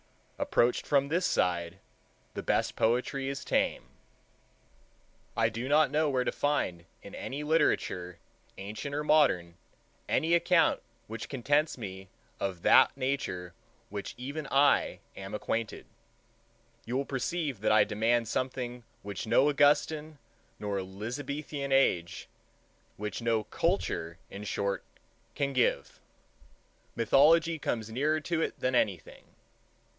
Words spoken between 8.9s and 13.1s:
or modern, any account which contents me of that